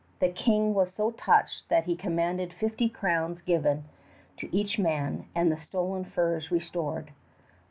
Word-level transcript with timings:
The 0.19 0.29
King 0.29 0.73
was 0.73 0.91
so 0.95 1.11
touched 1.11 1.69
that 1.69 1.83
he 1.83 1.95
commanded 1.95 2.53
fifty 2.53 2.89
crowns 2.89 3.39
given 3.39 3.83
to 4.37 4.49
each 4.51 4.79
man 4.79 5.25
and 5.35 5.51
the 5.51 5.57
stolen 5.59 6.05
furs 6.05 6.49
restored. 6.49 7.11